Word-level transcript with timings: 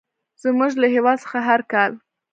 زموږ 0.43 0.71
له 0.81 0.87
هېواد 0.95 1.17
څخه 1.23 1.39
هر 1.47 1.61
کال. 1.71 1.91